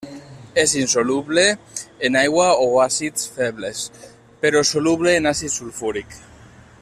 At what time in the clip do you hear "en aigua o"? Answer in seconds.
2.09-2.65